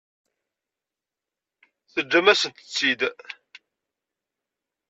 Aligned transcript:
Teǧǧam-asent-tt-id? 1.91 3.01